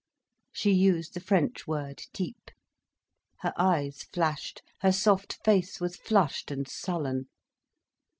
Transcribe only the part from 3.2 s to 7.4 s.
Her eyes flashed, her soft face was flushed and sullen.